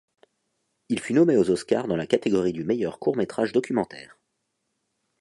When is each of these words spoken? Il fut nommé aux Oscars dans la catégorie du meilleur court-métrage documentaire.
Il 0.89 0.99
fut 0.99 1.13
nommé 1.13 1.37
aux 1.37 1.51
Oscars 1.51 1.87
dans 1.87 1.95
la 1.95 2.07
catégorie 2.07 2.53
du 2.53 2.63
meilleur 2.63 2.97
court-métrage 2.97 3.51
documentaire. 3.51 4.17